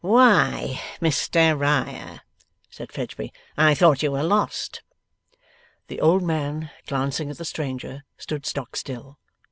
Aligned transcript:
'Why, 0.03 0.81
Mr 0.99 1.55
Riah,' 1.59 2.21
said 2.71 2.91
Fledgeby, 2.91 3.31
'I 3.55 3.75
thought 3.75 4.01
you 4.01 4.11
were 4.13 4.23
lost!' 4.23 4.81
The 5.89 6.01
old 6.01 6.23
man, 6.23 6.71
glancing 6.87 7.29
at 7.29 7.37
the 7.37 7.45
stranger, 7.45 8.03
stood 8.17 8.47
stock 8.47 8.75
still. 8.75 9.19